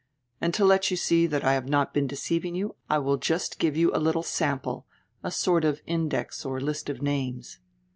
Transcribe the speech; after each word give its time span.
And 0.41 0.51
to 0.55 0.65
let 0.65 0.89
you 0.89 0.97
see 0.97 1.27
that 1.27 1.43
I 1.43 1.53
have 1.53 1.69
not 1.69 1.93
heen 1.93 2.07
deceiving 2.07 2.55
you 2.55 2.75
I 2.89 2.97
will 2.97 3.17
just 3.17 3.59
give 3.59 3.77
you 3.77 3.91
a 3.95 4.01
little 4.01 4.23
sample, 4.23 4.87
a 5.21 5.29
sort 5.29 5.63
of 5.63 5.79
index 5.85 6.43
or 6.43 6.59
list 6.59 6.89
of 6.89 7.03
names." 7.03 7.59